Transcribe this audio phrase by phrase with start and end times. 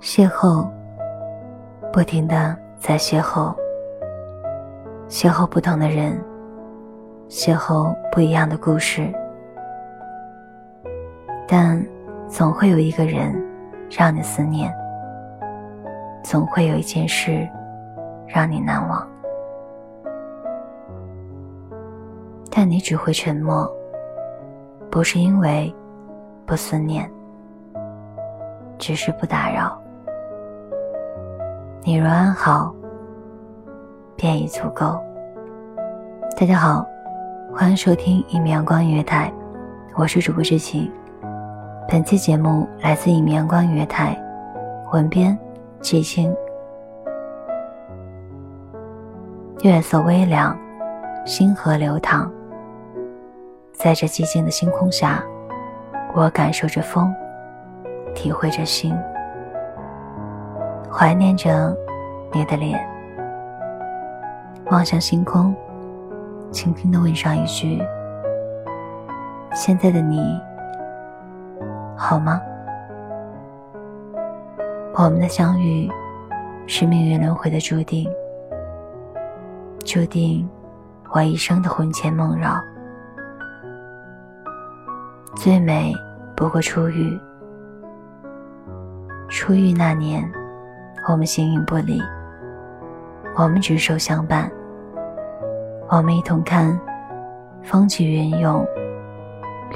[0.00, 0.68] 邂逅，
[1.92, 3.54] 不停的在邂逅，
[5.08, 6.22] 邂逅不同的人，
[7.28, 9.12] 邂逅不一样的故事，
[11.48, 11.84] 但
[12.28, 13.34] 总会有一个人
[13.90, 14.72] 让你思念，
[16.22, 17.48] 总会有一件事
[18.26, 19.08] 让你难忘，
[22.50, 23.68] 但你只会沉默，
[24.90, 25.74] 不是因为
[26.44, 27.10] 不思念，
[28.78, 29.76] 只是不打扰。
[31.86, 32.74] 你若安好，
[34.16, 35.00] 便已足够。
[36.36, 36.84] 大家好，
[37.54, 39.32] 欢迎收听一米阳光音乐台，
[39.94, 40.90] 我是主播知晴。
[41.88, 44.20] 本期节目来自一米阳光音乐台，
[44.92, 45.38] 文编
[45.80, 46.34] 季青。
[49.62, 50.58] 月色微凉，
[51.24, 52.28] 星河流淌，
[53.72, 55.22] 在这寂静的星空下，
[56.16, 57.14] 我感受着风，
[58.12, 58.92] 体会着心。
[60.98, 61.76] 怀念着
[62.32, 62.80] 你的脸，
[64.70, 65.54] 望向星空，
[66.50, 67.82] 轻轻的问上一句
[69.52, 70.40] ：“现在的你
[71.98, 72.40] 好吗？”
[74.96, 75.86] 我们的相遇
[76.66, 78.10] 是命运轮回的注定，
[79.84, 80.48] 注定
[81.12, 82.58] 我一生的魂牵梦绕。
[85.34, 85.94] 最美
[86.34, 87.20] 不过初遇，
[89.28, 90.26] 初遇那年。
[91.08, 92.02] 我们形影不离，
[93.36, 94.50] 我们执手相伴，
[95.88, 96.76] 我们一同看
[97.62, 98.66] 风起云涌，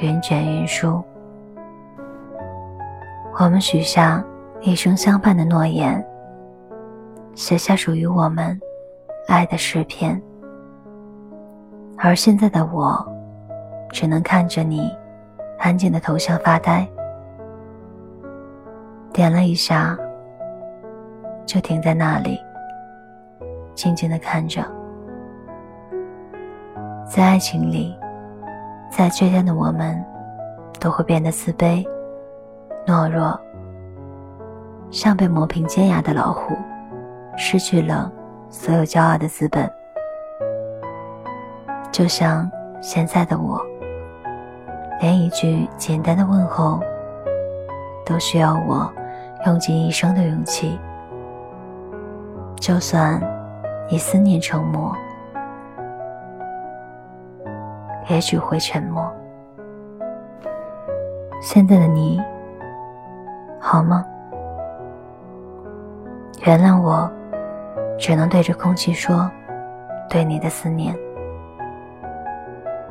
[0.01, 1.01] 云卷云舒。
[3.39, 4.21] 我们许下
[4.59, 6.05] 一生相伴的诺言，
[7.33, 8.59] 写下属于我们
[9.29, 10.21] 爱的诗篇。
[11.97, 13.07] 而现在的我，
[13.89, 14.91] 只能看着你
[15.57, 16.85] 安静的头像发呆，
[19.13, 19.97] 点了一下。
[21.51, 22.41] 就停在那里，
[23.75, 24.63] 静静的看着。
[27.05, 27.93] 在爱情里，
[28.89, 30.01] 再倔强的我们，
[30.79, 31.85] 都会变得自卑、
[32.87, 33.37] 懦弱，
[34.91, 36.55] 像被磨平尖牙的老虎，
[37.35, 38.09] 失去了
[38.49, 39.69] 所有骄傲的资本。
[41.91, 43.61] 就像现在的我，
[45.01, 46.79] 连一句简单的问候，
[48.05, 48.89] 都需要我
[49.45, 50.79] 用尽一生的勇气。
[52.61, 53.19] 就算
[53.89, 54.95] 以思念成魔，
[58.07, 59.11] 也许会沉默。
[61.41, 62.21] 现在的你，
[63.59, 64.05] 好吗？
[66.45, 67.11] 原谅我，
[67.97, 69.27] 只能对着空气说
[70.07, 70.95] 对你的思念，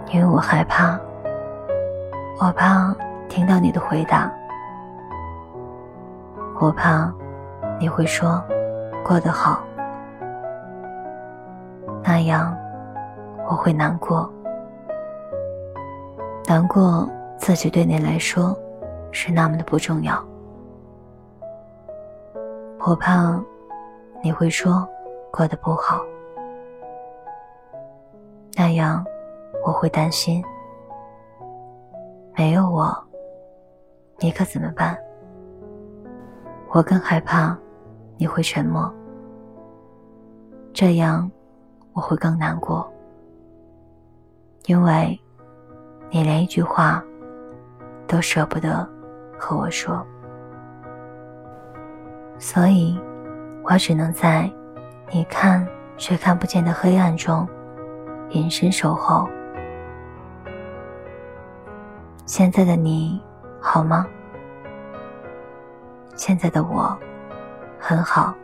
[0.09, 0.99] 因为我害怕，
[2.41, 2.93] 我怕
[3.29, 4.29] 听到你的回答，
[6.59, 7.09] 我怕
[7.79, 8.43] 你会说。
[9.05, 9.65] 过得好，
[12.05, 12.57] 那样
[13.49, 14.31] 我会难过，
[16.47, 18.57] 难过自己对你来说
[19.11, 20.23] 是那么的不重要。
[22.87, 23.43] 我怕
[24.23, 24.89] 你会说
[25.33, 26.01] 过得不好，
[28.57, 29.05] 那样
[29.67, 30.45] 我会担心，
[32.37, 32.97] 没有我，
[34.19, 34.97] 你可怎么办？
[36.73, 37.59] 我更害怕。
[38.21, 38.93] 你会沉默，
[40.75, 41.31] 这样
[41.95, 42.87] 我会更难过，
[44.67, 45.19] 因为
[46.11, 47.03] 你连一句话
[48.07, 48.87] 都舍不得
[49.39, 50.07] 和我说，
[52.39, 53.01] 所以
[53.65, 54.53] 我只能在
[55.11, 55.67] 你看
[55.97, 57.49] 却看不见的黑暗中
[58.33, 59.27] 隐身守候。
[62.27, 63.19] 现在的你
[63.63, 64.07] 好吗？
[66.15, 66.95] 现在的我
[67.81, 68.35] 很好，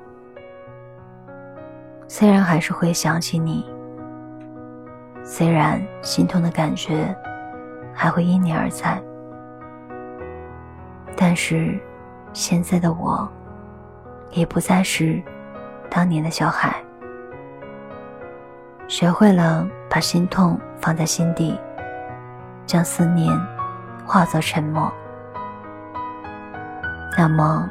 [2.08, 3.64] 虽然还是会想起你，
[5.22, 7.14] 虽然心痛的感觉
[7.94, 9.00] 还会因你而在，
[11.16, 11.78] 但是
[12.32, 13.28] 现在的我
[14.30, 15.22] 也不再是
[15.90, 16.74] 当年的小孩，
[18.88, 21.58] 学会了把心痛放在心底，
[22.66, 23.30] 将思念。
[24.08, 24.88] 化作沉默。
[27.18, 27.68] 那么，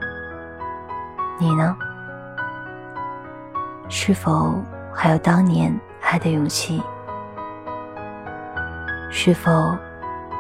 [1.37, 1.75] 你呢？
[3.89, 6.81] 是否还有当年爱的勇气？
[9.11, 9.77] 是否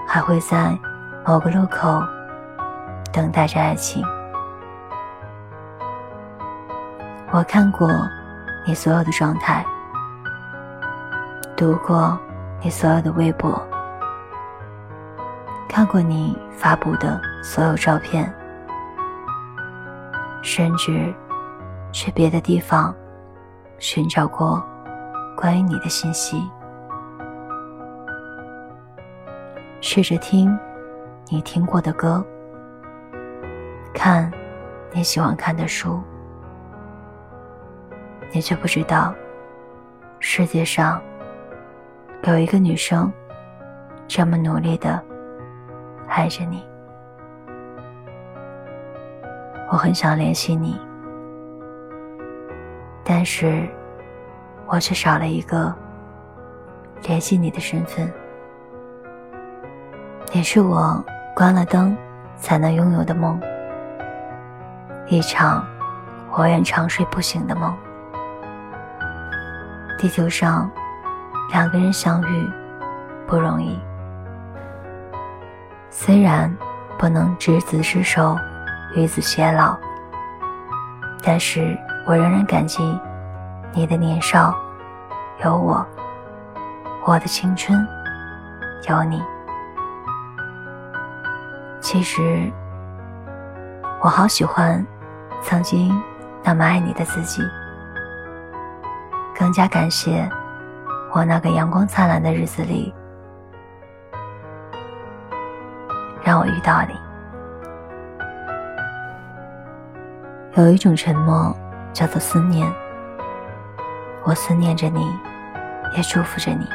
[0.07, 0.77] 还会在
[1.25, 2.01] 某个路口
[3.11, 4.05] 等待着爱情？
[7.31, 7.89] 我看过
[8.65, 9.65] 你所有的状态，
[11.57, 12.17] 读过
[12.61, 13.61] 你所有的微博。
[15.67, 18.33] 看过你发布的所有照片，
[20.45, 21.11] 甚至
[21.91, 22.95] 去别的地方
[23.79, 24.63] 寻找过
[25.35, 26.39] 关于你的信息，
[29.81, 30.55] 试着听
[31.31, 32.23] 你听过的歌，
[33.91, 34.31] 看
[34.93, 35.99] 你喜欢看的书，
[38.31, 39.15] 你却不知道，
[40.19, 41.01] 世界上
[42.25, 43.11] 有一个女生
[44.07, 45.03] 这么努力的。
[46.07, 46.63] 爱着你，
[49.71, 50.79] 我很想联系你，
[53.03, 53.67] 但是
[54.67, 55.73] 我却少了一个
[57.07, 58.11] 联系你的身份。
[60.31, 61.03] 你是我
[61.35, 61.97] 关了灯
[62.37, 63.39] 才能拥有的梦，
[65.07, 65.65] 一场
[66.31, 67.75] 我愿长睡不醒的梦。
[69.97, 70.69] 地球上
[71.51, 72.49] 两个人相遇
[73.25, 73.79] 不容易。
[75.89, 76.55] 虽然
[76.99, 78.37] 不能执子之手，
[78.95, 79.77] 与子偕老，
[81.21, 82.97] 但是我仍然感激
[83.73, 84.55] 你的年少
[85.43, 85.85] 有我，
[87.05, 87.85] 我的青春
[88.87, 89.21] 有你。
[91.81, 92.51] 其实
[94.01, 94.83] 我好喜欢
[95.41, 95.93] 曾经
[96.41, 97.43] 那么爱你的自己，
[99.37, 100.27] 更加感谢
[101.11, 102.93] 我那个阳光灿烂的日子里。
[106.23, 107.04] 让我遇到你。
[110.57, 111.53] 有一种沉默
[111.91, 112.65] 叫做思念，
[114.23, 115.05] 我思念着你，
[115.97, 116.65] 也祝福着你。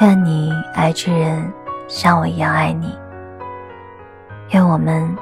[0.00, 1.52] 愿你爱之人
[1.88, 2.98] 像我一样爱你。
[4.52, 5.14] 愿我们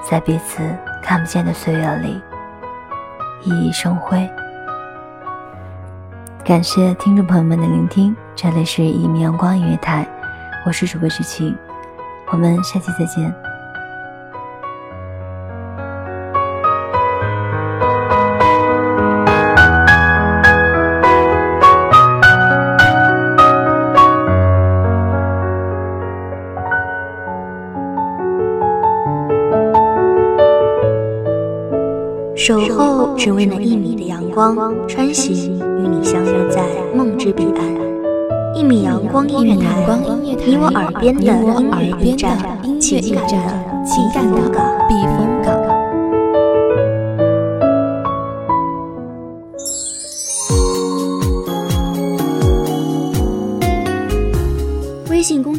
[0.00, 0.62] 在彼此
[1.02, 2.22] 看不见的岁月里
[3.42, 4.30] 熠熠生辉。
[6.44, 10.06] 感谢听众朋友们的聆听，这里是一米阳光音乐台，
[10.64, 11.58] 我是主播徐晴。
[12.28, 13.51] 我们下期再见。
[32.44, 34.56] 守候只为那一米的阳光，
[34.88, 37.64] 穿行与你相约在梦之彼岸。
[38.52, 39.64] 一米阳光音乐台，
[40.44, 42.36] 你我耳边的音乐驿站，
[42.80, 43.36] 情感的
[43.86, 44.40] 情感的
[44.88, 45.31] 避风港。